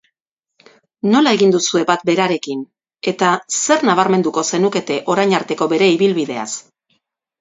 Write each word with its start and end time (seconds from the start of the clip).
Nola 1.15 1.33
egin 1.37 1.51
duzue 1.55 1.81
bat 1.89 2.05
berarekin 2.09 2.63
eta 3.11 3.29
zer 3.59 3.85
nabarmenduko 3.91 4.45
zenukete 4.51 5.01
orain 5.17 5.37
arteko 5.41 5.69
bere 5.75 5.95
ibilbideaz? 5.99 6.49